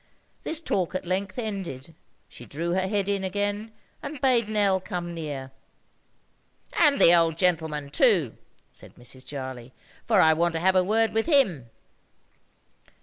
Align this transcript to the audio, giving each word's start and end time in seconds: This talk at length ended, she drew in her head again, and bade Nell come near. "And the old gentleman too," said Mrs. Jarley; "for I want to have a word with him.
This 0.41 0.59
talk 0.59 0.95
at 0.95 1.05
length 1.05 1.37
ended, 1.37 1.93
she 2.27 2.43
drew 2.43 2.71
in 2.71 2.79
her 2.79 2.87
head 2.87 3.07
again, 3.07 3.71
and 4.01 4.19
bade 4.19 4.49
Nell 4.49 4.79
come 4.79 5.13
near. 5.13 5.51
"And 6.79 6.99
the 6.99 7.13
old 7.13 7.37
gentleman 7.37 7.91
too," 7.91 8.35
said 8.71 8.95
Mrs. 8.95 9.23
Jarley; 9.23 9.73
"for 10.03 10.19
I 10.19 10.33
want 10.33 10.53
to 10.53 10.59
have 10.59 10.75
a 10.75 10.83
word 10.83 11.13
with 11.13 11.27
him. 11.27 11.69